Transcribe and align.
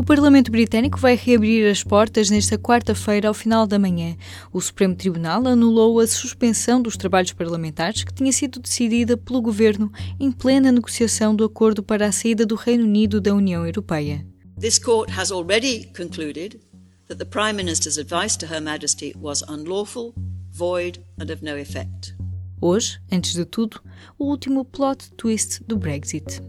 O 0.00 0.02
Parlamento 0.02 0.50
Britânico 0.50 0.98
vai 0.98 1.14
reabrir 1.14 1.70
as 1.70 1.84
portas 1.84 2.30
nesta 2.30 2.56
quarta-feira 2.56 3.28
ao 3.28 3.34
final 3.34 3.66
da 3.66 3.78
manhã. 3.78 4.16
O 4.50 4.58
Supremo 4.58 4.96
Tribunal 4.96 5.46
anulou 5.46 6.00
a 6.00 6.06
suspensão 6.06 6.80
dos 6.80 6.96
trabalhos 6.96 7.34
parlamentares 7.34 8.02
que 8.02 8.14
tinha 8.14 8.32
sido 8.32 8.60
decidida 8.60 9.14
pelo 9.14 9.42
governo 9.42 9.92
em 10.18 10.32
plena 10.32 10.72
negociação 10.72 11.36
do 11.36 11.44
acordo 11.44 11.82
para 11.82 12.06
a 12.06 12.12
saída 12.12 12.46
do 12.46 12.54
Reino 12.54 12.84
Unido 12.84 13.20
da 13.20 13.34
União 13.34 13.66
Europeia. 13.66 14.26
This 14.58 14.78
court 14.78 15.10
has 15.10 15.30
already 15.30 15.90
concluded 15.94 16.58
that 17.06 17.18
the 17.18 17.26
Prime 17.26 17.62
Minister's 17.62 17.98
advice 17.98 18.38
to 18.38 18.46
Her 18.46 18.62
Majesty 18.62 19.14
was 19.20 19.44
unlawful, 19.50 20.14
void 20.50 21.04
and 21.20 21.30
of 21.30 21.44
no 21.44 21.58
effect. 21.58 22.16
Hoje, 22.58 22.98
antes 23.12 23.34
de 23.34 23.44
tudo, 23.44 23.82
o 24.18 24.24
último 24.24 24.64
plot 24.64 25.10
twist 25.18 25.62
do 25.68 25.76
Brexit. 25.76 26.40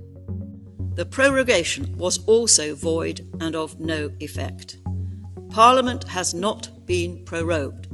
The 1.02 1.06
prorogation 1.06 1.96
was 1.98 2.20
also 2.28 2.76
void 2.76 3.28
and 3.40 3.56
of 3.56 3.80
no 3.80 4.12
effect. 4.20 4.78
Parliament 5.50 6.04
has 6.04 6.32
not 6.32 6.70
been 6.86 7.26
prorogued. 7.26 7.90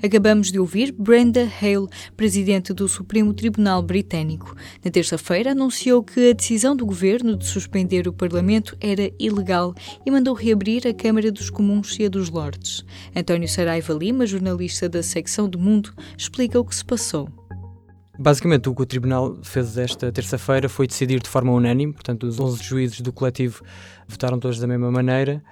Acabamos 0.00 0.52
de 0.52 0.60
ouvir 0.60 0.92
Brenda 0.92 1.42
Hale, 1.60 1.88
presidente 2.16 2.72
do 2.72 2.86
Supremo 2.86 3.34
Tribunal 3.34 3.82
Britânico. 3.82 4.54
Na 4.84 4.92
terça-feira, 4.92 5.50
anunciou 5.50 6.04
que 6.04 6.30
a 6.30 6.32
decisão 6.32 6.76
do 6.76 6.86
governo 6.86 7.36
de 7.36 7.46
suspender 7.46 8.06
o 8.06 8.12
Parlamento 8.12 8.76
era 8.80 9.10
ilegal 9.18 9.74
e 10.06 10.10
mandou 10.12 10.32
reabrir 10.32 10.86
a 10.86 10.94
Câmara 10.94 11.32
dos 11.32 11.50
Comuns 11.50 11.98
e 11.98 12.04
a 12.04 12.08
dos 12.08 12.30
Lordes. 12.30 12.84
António 13.14 13.48
Saraiva 13.48 13.92
Lima, 13.92 14.24
jornalista 14.24 14.88
da 14.88 15.02
secção 15.02 15.48
do 15.48 15.58
Mundo, 15.58 15.92
explica 16.16 16.60
o 16.60 16.64
que 16.64 16.76
se 16.76 16.84
passou. 16.84 17.39
Basicamente, 18.22 18.68
o 18.68 18.74
que 18.74 18.82
o 18.82 18.86
Tribunal 18.86 19.38
fez 19.42 19.78
esta 19.78 20.12
terça-feira 20.12 20.68
foi 20.68 20.86
decidir 20.86 21.20
de 21.20 21.28
forma 21.30 21.52
unânime, 21.52 21.94
portanto, 21.94 22.24
os 22.24 22.38
11 22.38 22.62
juízes 22.62 23.00
do 23.00 23.14
coletivo 23.14 23.64
votaram 24.06 24.38
todos 24.38 24.58
da 24.58 24.66
mesma 24.66 24.90
maneira. 24.90 25.42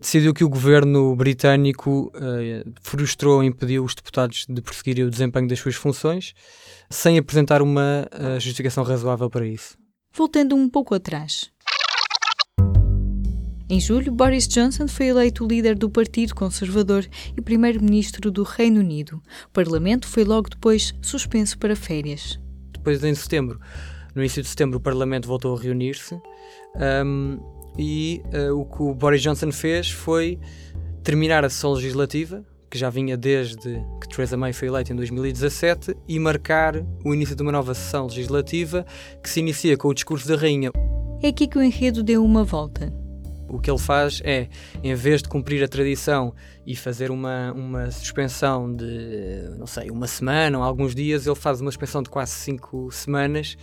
Decidiu 0.00 0.34
que 0.34 0.42
o 0.42 0.48
governo 0.48 1.14
britânico 1.14 2.10
uh, 2.16 2.72
frustrou 2.82 3.36
ou 3.36 3.44
impediu 3.44 3.84
os 3.84 3.94
deputados 3.94 4.44
de 4.48 4.60
prosseguirem 4.60 5.04
o 5.04 5.10
desempenho 5.10 5.46
das 5.46 5.60
suas 5.60 5.76
funções, 5.76 6.34
sem 6.90 7.16
apresentar 7.16 7.62
uma 7.62 8.08
uh, 8.12 8.40
justificação 8.40 8.82
razoável 8.82 9.30
para 9.30 9.46
isso. 9.46 9.78
Voltando 10.12 10.56
um 10.56 10.68
pouco 10.68 10.96
atrás. 10.96 11.48
Em 13.70 13.78
julho, 13.78 14.10
Boris 14.10 14.48
Johnson 14.48 14.88
foi 14.88 15.06
eleito 15.06 15.46
líder 15.46 15.78
do 15.78 15.88
Partido 15.88 16.34
Conservador 16.34 17.06
e 17.36 17.40
primeiro-ministro 17.40 18.28
do 18.28 18.42
Reino 18.42 18.80
Unido. 18.80 19.22
O 19.46 19.50
Parlamento 19.52 20.08
foi 20.08 20.24
logo 20.24 20.50
depois 20.50 20.92
suspenso 21.00 21.56
para 21.56 21.76
férias. 21.76 22.40
Depois, 22.72 23.04
em 23.04 23.14
setembro, 23.14 23.60
no 24.12 24.22
início 24.22 24.42
de 24.42 24.48
setembro, 24.48 24.78
o 24.78 24.80
Parlamento 24.80 25.28
voltou 25.28 25.56
a 25.56 25.60
reunir-se 25.60 26.20
um, 27.06 27.38
e 27.78 28.20
uh, 28.34 28.60
o 28.60 28.64
que 28.64 28.82
o 28.82 28.92
Boris 28.92 29.22
Johnson 29.22 29.52
fez 29.52 29.88
foi 29.88 30.40
terminar 31.04 31.44
a 31.44 31.48
sessão 31.48 31.72
legislativa, 31.72 32.44
que 32.68 32.76
já 32.76 32.90
vinha 32.90 33.16
desde 33.16 33.80
que 34.00 34.08
Theresa 34.08 34.36
May 34.36 34.52
foi 34.52 34.66
eleita 34.66 34.92
em 34.92 34.96
2017, 34.96 35.96
e 36.08 36.18
marcar 36.18 36.74
o 37.04 37.14
início 37.14 37.36
de 37.36 37.42
uma 37.42 37.52
nova 37.52 37.72
sessão 37.74 38.08
legislativa 38.08 38.84
que 39.22 39.30
se 39.30 39.38
inicia 39.38 39.76
com 39.76 39.86
o 39.86 39.94
discurso 39.94 40.26
da 40.26 40.34
Rainha. 40.34 40.72
É 41.22 41.28
aqui 41.28 41.46
que 41.46 41.56
o 41.56 41.62
enredo 41.62 42.02
deu 42.02 42.24
uma 42.24 42.42
volta 42.42 42.98
o 43.50 43.60
que 43.60 43.70
ele 43.70 43.78
faz 43.78 44.20
é, 44.24 44.48
em 44.82 44.94
vez 44.94 45.22
de 45.22 45.28
cumprir 45.28 45.62
a 45.62 45.68
tradição 45.68 46.34
e 46.66 46.76
fazer 46.76 47.10
uma, 47.10 47.52
uma 47.52 47.90
suspensão 47.90 48.74
de, 48.74 49.50
não 49.58 49.66
sei, 49.66 49.90
uma 49.90 50.06
semana 50.06 50.58
ou 50.58 50.64
alguns 50.64 50.94
dias, 50.94 51.26
ele 51.26 51.36
faz 51.36 51.60
uma 51.60 51.70
suspensão 51.70 52.02
de 52.02 52.08
quase 52.08 52.32
cinco 52.32 52.90
semanas 52.92 53.56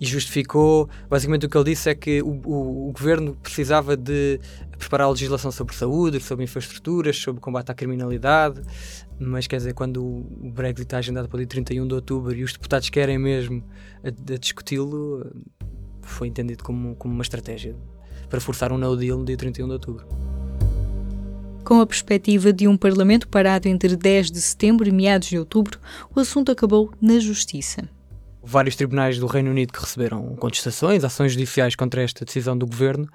e 0.00 0.06
justificou. 0.06 0.88
Basicamente, 1.08 1.46
o 1.46 1.48
que 1.48 1.56
ele 1.56 1.64
disse 1.64 1.90
é 1.90 1.94
que 1.94 2.22
o, 2.22 2.40
o, 2.44 2.88
o, 2.88 2.92
governo 2.92 3.34
precisava 3.42 3.96
de 3.96 4.40
preparar 4.78 5.06
a 5.06 5.10
legislação 5.10 5.50
sobre 5.50 5.74
saúde, 5.74 6.20
sobre 6.20 6.44
infraestruturas, 6.44 7.16
sobre 7.16 7.40
combate 7.40 7.70
à 7.70 7.74
criminalidade. 7.74 8.60
Mas 9.18 9.46
quer 9.46 9.56
dizer, 9.56 9.74
quando 9.74 10.04
o 10.04 10.50
Brexit 10.50 10.82
está 10.82 10.98
agendado 10.98 11.28
para 11.28 11.36
o 11.36 11.38
dia 11.38 11.46
31 11.46 11.86
de 11.86 11.94
outubro 11.94 12.34
e 12.34 12.42
os 12.42 12.52
deputados 12.52 12.90
querem 12.90 13.18
mesmo 13.18 13.64
a, 14.04 14.08
a 14.08 14.38
discuti-lo, 14.38 15.30
foi 16.02 16.28
entendido 16.28 16.62
como, 16.62 16.94
como 16.96 17.14
uma 17.14 17.22
estratégia 17.22 17.74
para 18.28 18.40
forçar 18.40 18.72
um 18.72 18.78
no 18.78 18.96
deal 18.96 19.18
no 19.18 19.24
dia 19.24 19.36
31 19.36 19.66
de 19.66 19.72
outubro. 19.72 20.06
Com 21.64 21.80
a 21.80 21.86
perspectiva 21.86 22.52
de 22.52 22.68
um 22.68 22.76
Parlamento 22.76 23.26
parado 23.26 23.66
entre 23.66 23.96
10 23.96 24.30
de 24.30 24.40
setembro 24.40 24.88
e 24.88 24.92
meados 24.92 25.28
de 25.28 25.38
outubro, 25.38 25.80
o 26.14 26.20
assunto 26.20 26.52
acabou 26.52 26.92
na 27.00 27.18
Justiça. 27.18 27.88
Vários 28.42 28.76
tribunais 28.76 29.18
do 29.18 29.26
Reino 29.26 29.50
Unido 29.50 29.72
que 29.72 29.80
receberam 29.80 30.36
contestações, 30.36 31.02
ações 31.02 31.32
judiciais 31.32 31.74
contra 31.74 32.02
esta 32.02 32.24
decisão 32.24 32.56
do 32.56 32.66
governo, 32.66 33.08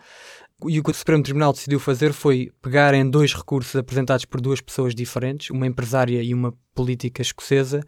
e 0.67 0.79
o 0.79 0.83
que 0.83 0.91
o 0.91 0.93
Supremo 0.93 1.23
Tribunal 1.23 1.53
decidiu 1.53 1.79
fazer 1.79 2.13
foi 2.13 2.51
pegar 2.61 2.93
em 2.93 3.09
dois 3.09 3.33
recursos 3.33 3.75
apresentados 3.75 4.25
por 4.25 4.41
duas 4.41 4.61
pessoas 4.61 4.93
diferentes, 4.93 5.49
uma 5.49 5.65
empresária 5.65 6.21
e 6.21 6.33
uma 6.33 6.53
política 6.75 7.21
escocesa, 7.21 7.81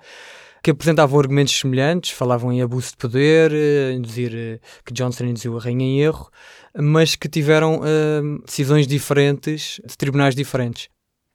que 0.63 0.71
apresentavam 0.71 1.19
argumentos 1.19 1.59
semelhantes, 1.59 2.11
falavam 2.11 2.51
em 2.51 2.61
abuso 2.61 2.91
de 2.91 2.97
poder, 2.97 3.51
eh, 3.51 3.91
induzir 3.91 4.31
eh, 4.33 4.59
que 4.85 4.93
Johnson 4.93 5.25
induziu 5.25 5.57
a 5.57 5.61
rainha 5.61 5.85
em 5.85 5.99
erro, 5.99 6.31
mas 6.73 7.15
que 7.15 7.27
tiveram 7.27 7.81
uh, 7.81 8.41
decisões 8.45 8.87
diferentes 8.87 9.79
de 9.85 9.97
tribunais 9.97 10.33
diferentes. 10.33 10.87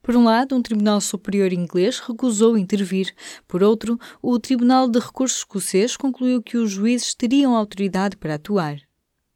Por 0.03 0.17
um 0.17 0.25
lado, 0.25 0.57
um 0.57 0.63
Tribunal 0.63 1.01
Superior 1.01 1.53
inglês 1.53 2.01
recusou 2.01 2.57
intervir. 2.57 3.15
Por 3.47 3.63
outro, 3.63 3.99
o 4.23 4.39
Tribunal 4.39 4.89
de 4.89 4.99
Recursos 4.99 5.39
escocês 5.39 5.97
concluiu 5.97 6.43
que 6.43 6.57
os 6.57 6.71
juízes 6.71 7.15
teriam 7.15 7.55
autoridade 7.55 8.17
para 8.17 8.37
atuar. 8.37 8.79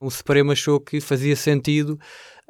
O 0.01 0.11
Supremo 0.11 0.51
achou 0.51 0.81
que 0.81 1.01
fazia 1.01 1.37
sentido 1.37 2.01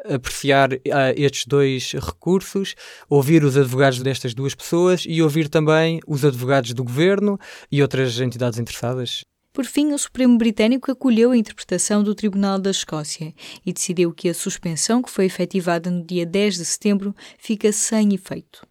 apreciar 0.04 0.72
uh, 0.72 0.78
estes 1.16 1.46
dois 1.46 1.92
recursos, 1.92 2.74
ouvir 3.08 3.44
os 3.44 3.56
advogados 3.56 4.00
destas 4.00 4.34
duas 4.34 4.54
pessoas 4.54 5.04
e 5.06 5.22
ouvir 5.22 5.48
também 5.48 6.00
os 6.06 6.24
advogados 6.24 6.72
do 6.72 6.84
governo 6.84 7.38
e 7.70 7.82
outras 7.82 8.18
entidades 8.20 8.58
interessadas. 8.58 9.22
Por 9.52 9.66
fim, 9.66 9.92
o 9.92 9.98
Supremo 9.98 10.38
Britânico 10.38 10.90
acolheu 10.90 11.30
a 11.30 11.36
interpretação 11.36 12.02
do 12.02 12.14
Tribunal 12.14 12.58
da 12.58 12.70
Escócia 12.70 13.34
e 13.66 13.72
decidiu 13.72 14.12
que 14.12 14.30
a 14.30 14.34
suspensão 14.34 15.02
que 15.02 15.10
foi 15.10 15.26
efetivada 15.26 15.90
no 15.90 16.02
dia 16.02 16.24
10 16.24 16.56
de 16.56 16.64
setembro 16.64 17.14
fica 17.38 17.70
sem 17.70 18.14
efeito. 18.14 18.66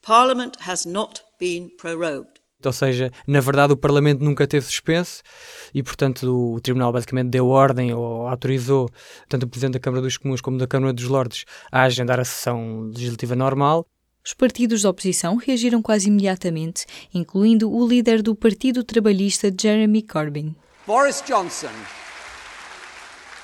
Parliament 0.00 0.54
has 0.66 0.86
not 0.86 1.20
been 1.38 1.68
prorogued. 1.76 2.31
Ou 2.66 2.72
seja, 2.72 3.10
na 3.26 3.40
verdade 3.40 3.72
o 3.72 3.76
Parlamento 3.76 4.24
nunca 4.24 4.46
teve 4.46 4.66
suspenso 4.66 5.22
e, 5.74 5.82
portanto, 5.82 6.54
o 6.54 6.60
Tribunal 6.60 6.92
basicamente 6.92 7.28
deu 7.28 7.48
ordem 7.48 7.92
ou 7.92 8.26
autorizou 8.28 8.88
tanto 9.28 9.44
o 9.44 9.48
Presidente 9.48 9.74
da 9.74 9.80
Câmara 9.80 10.02
dos 10.02 10.16
Comuns 10.16 10.40
como 10.40 10.58
da 10.58 10.66
Câmara 10.66 10.92
dos 10.92 11.06
Lordes 11.06 11.44
a 11.70 11.82
agendar 11.82 12.20
a 12.20 12.24
sessão 12.24 12.90
legislativa 12.94 13.34
normal 13.34 13.86
os 14.24 14.32
partidos 14.34 14.82
da 14.82 14.90
oposição 14.90 15.34
reagiram 15.34 15.82
quase 15.82 16.06
imediatamente, 16.06 16.86
incluindo 17.12 17.68
o 17.68 17.84
líder 17.84 18.22
do 18.22 18.36
Partido 18.36 18.84
Trabalhista, 18.84 19.52
Jeremy 19.52 20.00
Corbyn. 20.00 20.54
Boris 20.86 21.20
Johnson 21.26 21.72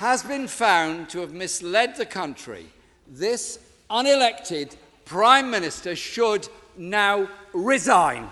has 0.00 0.22
been 0.22 0.46
found 0.46 1.10
to 1.10 1.20
have 1.20 1.34
misled 1.34 1.96
the 1.96 2.06
country. 2.06 2.66
This 3.12 3.58
unelected 3.90 4.76
Prime 5.04 5.50
Minister 5.50 5.96
should 5.96 6.48
now 6.76 7.28
resign. 7.52 8.28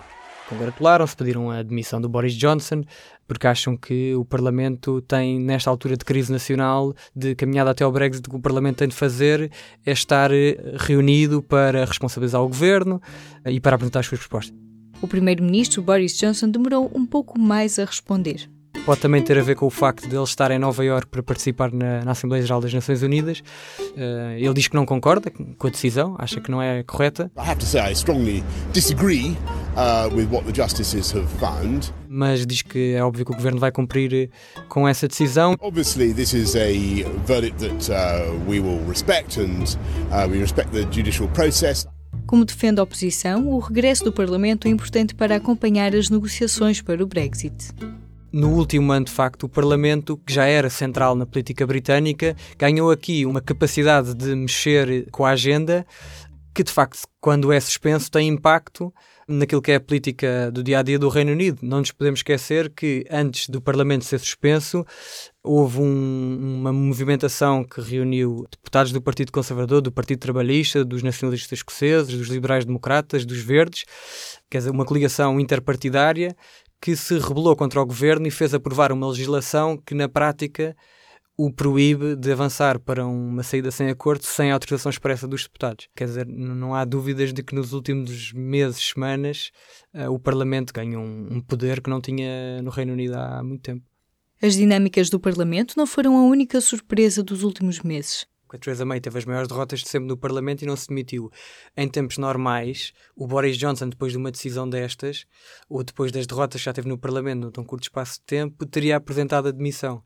Congratularam-se, 0.49 1.15
pediram 1.15 1.51
a 1.51 1.57
admissão 1.57 1.99
do 1.99 2.07
Boris 2.07 2.33
Johnson, 2.33 2.83
porque 3.27 3.45
acham 3.45 3.75
que 3.75 4.15
o 4.15 4.23
Parlamento 4.23 5.01
tem, 5.01 5.39
nesta 5.39 5.69
altura 5.69 5.97
de 5.97 6.05
crise 6.05 6.31
nacional, 6.31 6.93
de 7.15 7.35
caminhada 7.35 7.71
até 7.71 7.83
ao 7.83 7.91
Brexit, 7.91 8.27
o 8.27 8.31
que 8.31 8.37
o 8.37 8.41
Parlamento 8.41 8.77
tem 8.77 8.87
de 8.87 8.95
fazer 8.95 9.51
é 9.85 9.91
estar 9.91 10.31
eh, 10.31 10.57
reunido 10.77 11.43
para 11.43 11.83
responsabilizar 11.83 12.41
o 12.41 12.47
governo 12.47 13.01
eh, 13.43 13.51
e 13.51 13.59
para 13.59 13.75
apresentar 13.75 13.99
as 13.99 14.05
suas 14.05 14.21
propostas. 14.21 14.55
O 15.01 15.07
primeiro-ministro 15.07 15.81
Boris 15.81 16.17
Johnson 16.17 16.49
demorou 16.49 16.89
um 16.95 17.05
pouco 17.05 17.37
mais 17.37 17.77
a 17.77 17.85
responder. 17.85 18.49
Pode 18.85 19.01
também 19.01 19.21
ter 19.21 19.37
a 19.37 19.41
ver 19.41 19.55
com 19.55 19.65
o 19.65 19.69
facto 19.69 20.07
de 20.07 20.15
ele 20.15 20.23
estar 20.23 20.49
em 20.49 20.57
Nova 20.57 20.83
Iorque 20.83 21.11
para 21.11 21.21
participar 21.21 21.71
na, 21.73 22.05
na 22.05 22.11
Assembleia 22.11 22.41
Geral 22.41 22.61
das 22.61 22.73
Nações 22.73 23.01
Unidas. 23.01 23.43
Uh, 23.79 24.37
ele 24.37 24.53
diz 24.53 24.69
que 24.69 24.75
não 24.75 24.85
concorda 24.85 25.29
com 25.29 25.67
a 25.67 25.69
decisão, 25.69 26.15
acha 26.17 26.39
que 26.39 26.49
não 26.49 26.61
é 26.61 26.83
correta. 26.83 27.29
I 27.37 27.49
have 27.49 27.59
to 27.59 27.65
say 27.65 27.81
I 27.81 27.91
strongly 27.91 28.43
disagree 28.71 29.35
uh, 29.77 30.09
with 30.13 30.27
what 30.31 30.45
the 30.45 30.51
justices 30.51 31.13
have 31.13 31.27
found. 31.39 31.93
Mas 32.09 32.45
diz 32.45 32.61
que 32.61 32.93
é 32.95 33.03
óbvio 33.03 33.25
que 33.25 33.31
o 33.31 33.35
governo 33.35 33.59
vai 33.59 33.71
cumprir 33.71 34.13
eh, 34.13 34.29
com 34.67 34.87
essa 34.87 35.07
decisão. 35.07 35.55
Obviously 35.59 36.13
this 36.13 36.33
is 36.33 36.55
a 36.55 36.73
verdict 37.25 37.59
that 37.59 37.91
uh, 37.91 38.49
we 38.49 38.59
will 38.59 38.83
respect 38.87 39.39
and 39.39 39.77
uh, 40.11 40.27
we 40.29 40.39
respect 40.39 40.71
the 40.71 40.81
judicial 40.91 41.29
process. 41.29 41.85
Como 42.25 42.43
defende 42.43 42.79
a 42.79 42.83
oposição, 42.83 43.47
o 43.47 43.59
regresso 43.59 44.03
do 44.03 44.11
Parlamento 44.11 44.67
é 44.67 44.71
importante 44.71 45.15
para 45.15 45.35
acompanhar 45.35 45.95
as 45.95 46.09
negociações 46.09 46.81
para 46.81 47.01
o 47.01 47.07
Brexit. 47.07 47.71
No 48.31 48.49
último 48.49 48.91
ano, 48.91 49.05
de 49.05 49.11
facto, 49.11 49.43
o 49.43 49.49
Parlamento, 49.49 50.17
que 50.17 50.33
já 50.33 50.45
era 50.45 50.69
central 50.69 51.15
na 51.15 51.25
política 51.25 51.65
britânica, 51.65 52.35
ganhou 52.57 52.91
aqui 52.91 53.25
uma 53.25 53.39
capacidade 53.39 54.13
de 54.13 54.35
mexer 54.35 55.07
com 55.11 55.25
a 55.25 55.29
agenda 55.29 55.85
que 56.57 56.63
de 56.63 56.71
facto, 56.71 57.07
quando 57.21 57.53
é 57.53 57.59
suspenso, 57.59 58.09
tem 58.09 58.27
impacto 58.29 58.91
naquilo 59.27 59.61
que 59.61 59.73
é 59.73 59.75
a 59.75 59.79
política 59.79 60.49
do 60.51 60.63
dia 60.63 60.79
a 60.79 60.81
dia 60.81 60.97
do 60.97 61.07
Reino 61.07 61.31
Unido. 61.31 61.59
Não 61.61 61.77
nos 61.81 61.91
podemos 61.91 62.21
esquecer 62.21 62.71
que 62.71 63.05
antes 63.11 63.47
do 63.47 63.61
Parlamento 63.61 64.03
ser 64.03 64.17
suspenso, 64.17 64.83
houve 65.43 65.79
um, 65.79 66.57
uma 66.59 66.73
movimentação 66.73 67.63
que 67.63 67.79
reuniu 67.79 68.47
deputados 68.49 68.91
do 68.91 68.99
Partido 68.99 69.31
Conservador, 69.31 69.81
do 69.81 69.91
Partido 69.91 70.17
Trabalhista, 70.17 70.83
dos 70.83 71.03
nacionalistas 71.03 71.59
escoceses, 71.59 72.17
dos 72.17 72.27
liberais 72.27 72.65
democratas, 72.65 73.23
dos 73.23 73.37
verdes, 73.37 73.85
quer 74.49 74.57
dizer, 74.57 74.71
uma 74.71 74.83
coligação 74.83 75.39
interpartidária 75.39 76.35
que 76.81 76.95
se 76.95 77.19
rebelou 77.19 77.55
contra 77.55 77.79
o 77.79 77.85
governo 77.85 78.25
e 78.25 78.31
fez 78.31 78.51
aprovar 78.51 78.91
uma 78.91 79.07
legislação 79.07 79.77
que, 79.77 79.93
na 79.93 80.09
prática, 80.09 80.75
o 81.37 81.51
proíbe 81.51 82.15
de 82.15 82.31
avançar 82.31 82.79
para 82.79 83.05
uma 83.05 83.43
saída 83.43 83.69
sem 83.69 83.89
acordo 83.89 84.25
sem 84.25 84.51
autorização 84.51 84.89
expressa 84.89 85.27
dos 85.27 85.43
deputados. 85.43 85.87
Quer 85.95 86.05
dizer, 86.05 86.25
não 86.27 86.73
há 86.73 86.83
dúvidas 86.83 87.31
de 87.31 87.43
que 87.43 87.53
nos 87.53 87.73
últimos 87.73 88.33
meses, 88.33 88.89
semanas, 88.89 89.51
uh, 89.93 90.11
o 90.11 90.17
Parlamento 90.17 90.73
ganhou 90.73 91.03
um, 91.03 91.27
um 91.33 91.39
poder 91.39 91.79
que 91.79 91.91
não 91.91 92.01
tinha 92.01 92.59
no 92.63 92.71
Reino 92.71 92.93
Unido 92.93 93.13
há 93.13 93.43
muito 93.43 93.61
tempo. 93.61 93.85
As 94.41 94.55
dinâmicas 94.55 95.11
do 95.11 95.19
Parlamento 95.19 95.75
não 95.77 95.85
foram 95.85 96.17
a 96.17 96.23
única 96.23 96.59
surpresa 96.59 97.21
dos 97.21 97.43
últimos 97.43 97.81
meses. 97.81 98.25
A 98.49 98.57
Theresa 98.57 98.85
May 98.85 99.01
teve 99.01 99.17
as 99.19 99.25
maiores 99.25 99.47
derrotas 99.47 99.81
de 99.81 99.89
sempre 99.89 100.07
no 100.07 100.15
Parlamento 100.15 100.61
e 100.61 100.65
não 100.65 100.75
se 100.75 100.87
demitiu. 100.87 101.29
Em 101.75 101.87
tempos 101.87 102.17
normais, 102.17 102.93
o 103.15 103.27
Boris 103.27 103.57
Johnson, 103.57 103.89
depois 103.89 104.13
de 104.13 104.17
uma 104.17 104.31
decisão 104.31 104.69
destas, 104.69 105.25
ou 105.69 105.83
depois 105.83 106.11
das 106.11 106.25
derrotas 106.25 106.61
que 106.61 106.65
já 106.65 106.71
teve 106.71 106.87
no 106.87 106.97
Parlamento 106.97 107.41
num 107.41 107.51
tão 107.51 107.65
curto 107.65 107.83
espaço 107.83 108.19
de 108.19 108.25
tempo, 108.25 108.65
teria 108.65 108.95
apresentado 108.95 109.49
a 109.49 109.51
demissão. 109.51 110.01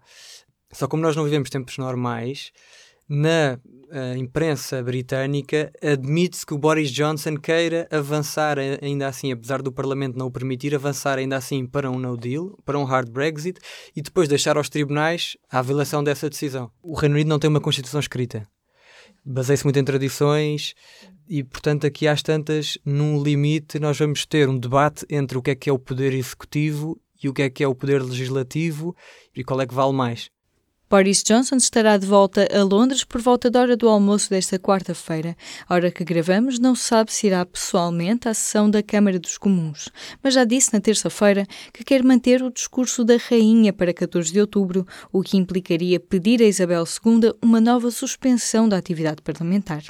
Só 0.72 0.88
como 0.88 1.04
nós 1.04 1.16
não 1.16 1.24
vivemos 1.24 1.50
tempos 1.50 1.78
normais, 1.78 2.52
na 3.08 3.60
uh, 3.66 4.18
imprensa 4.18 4.82
britânica 4.82 5.70
admite-se 5.82 6.46
que 6.46 6.54
o 6.54 6.58
Boris 6.58 6.90
Johnson 6.90 7.36
queira 7.36 7.86
avançar 7.92 8.58
ainda 8.58 9.06
assim, 9.06 9.34
apesar 9.34 9.62
do 9.62 9.70
Parlamento 9.70 10.18
não 10.18 10.28
o 10.28 10.32
permitir, 10.32 10.74
avançar 10.74 11.18
ainda 11.18 11.36
assim 11.36 11.66
para 11.66 11.92
um 11.92 12.00
no 12.00 12.16
deal, 12.16 12.58
para 12.64 12.80
um 12.80 12.86
hard 12.86 13.10
Brexit 13.10 13.60
e 13.94 14.02
depois 14.02 14.30
deixar 14.30 14.56
aos 14.56 14.70
tribunais 14.70 15.36
a 15.52 15.60
avaliação 15.60 16.02
dessa 16.02 16.30
decisão. 16.30 16.72
O 16.82 16.94
Reino 16.94 17.16
Unido 17.16 17.28
não 17.28 17.38
tem 17.38 17.50
uma 17.50 17.60
Constituição 17.60 18.00
escrita. 18.00 18.48
Baseia-se 19.26 19.66
muito 19.66 19.78
em 19.78 19.84
tradições 19.84 20.74
e, 21.28 21.44
portanto, 21.44 21.86
aqui 21.86 22.08
às 22.08 22.24
tantas, 22.24 22.78
num 22.86 23.22
limite, 23.22 23.78
nós 23.78 24.00
vamos 24.00 24.26
ter 24.26 24.48
um 24.48 24.58
debate 24.58 25.06
entre 25.10 25.38
o 25.38 25.42
que 25.42 25.52
é 25.52 25.56
que 25.56 25.70
é 25.70 25.74
o 25.74 25.78
poder 25.78 26.14
executivo 26.14 26.98
e 27.22 27.28
o 27.28 27.34
que 27.34 27.42
é 27.42 27.50
que 27.50 27.62
é 27.64 27.68
o 27.68 27.76
poder 27.76 28.02
legislativo 28.02 28.96
e 29.36 29.44
qual 29.44 29.60
é 29.62 29.68
que 29.68 29.76
vale 29.76 29.94
mais. 29.94 30.32
Boris 30.92 31.24
Johnson 31.24 31.56
estará 31.56 31.96
de 31.96 32.06
volta 32.06 32.46
a 32.54 32.64
Londres 32.66 33.06
por 33.06 33.22
volta 33.22 33.50
da 33.50 33.62
hora 33.62 33.78
do 33.78 33.88
almoço 33.88 34.30
desta 34.30 34.60
quarta-feira. 34.60 35.38
A 35.66 35.74
hora 35.74 35.90
que 35.90 36.04
gravamos, 36.04 36.60
não 36.60 36.76
se 36.76 36.84
sabe 36.84 37.14
se 37.14 37.28
irá 37.28 37.46
pessoalmente 37.46 38.28
à 38.28 38.34
sessão 38.34 38.70
da 38.70 38.84
Câmara 38.84 39.18
dos 39.18 39.38
Comuns, 39.38 39.88
mas 40.22 40.34
já 40.34 40.44
disse 40.44 40.74
na 40.74 40.82
terça-feira 40.82 41.48
que 41.72 41.86
quer 41.86 42.04
manter 42.04 42.44
o 42.44 42.52
discurso 42.52 43.06
da 43.06 43.16
Rainha 43.16 43.72
para 43.72 43.94
14 43.94 44.34
de 44.34 44.42
outubro, 44.42 44.86
o 45.14 45.22
que 45.22 45.38
implicaria 45.38 45.98
pedir 45.98 46.42
a 46.42 46.46
Isabel 46.46 46.84
II 46.84 47.36
uma 47.42 47.62
nova 47.62 47.90
suspensão 47.90 48.68
da 48.68 48.76
atividade 48.76 49.22
parlamentar. 49.22 49.84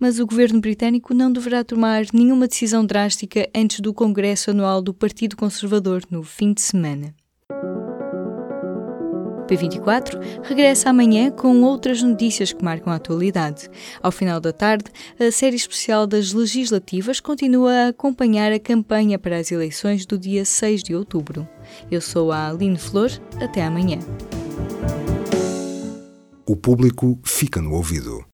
Mas 0.00 0.18
o 0.18 0.26
governo 0.26 0.58
britânico 0.58 1.12
não 1.12 1.30
deverá 1.30 1.62
tomar 1.64 2.06
nenhuma 2.14 2.48
decisão 2.48 2.82
drástica 2.86 3.46
antes 3.54 3.80
do 3.80 3.92
Congresso 3.92 4.52
Anual 4.52 4.80
do 4.80 4.94
Partido 4.94 5.36
Conservador 5.36 6.02
no 6.10 6.22
fim 6.22 6.54
de 6.54 6.62
semana. 6.62 7.14
P24 9.46 10.42
regressa 10.42 10.90
amanhã 10.90 11.30
com 11.30 11.62
outras 11.62 12.02
notícias 12.02 12.52
que 12.52 12.64
marcam 12.64 12.92
a 12.92 12.96
atualidade. 12.96 13.70
Ao 14.02 14.12
final 14.12 14.40
da 14.40 14.52
tarde, 14.52 14.84
a 15.18 15.30
série 15.30 15.56
especial 15.56 16.06
das 16.06 16.32
legislativas 16.32 17.20
continua 17.20 17.72
a 17.72 17.88
acompanhar 17.88 18.52
a 18.52 18.58
campanha 18.58 19.18
para 19.18 19.38
as 19.38 19.50
eleições 19.50 20.04
do 20.04 20.18
dia 20.18 20.44
6 20.44 20.82
de 20.82 20.94
outubro. 20.94 21.48
Eu 21.90 22.00
sou 22.00 22.32
a 22.32 22.48
Aline 22.48 22.78
Flor, 22.78 23.10
até 23.40 23.64
amanhã. 23.64 23.98
O 26.48 26.54
público 26.54 27.18
fica 27.24 27.60
no 27.60 27.74
ouvido. 27.74 28.24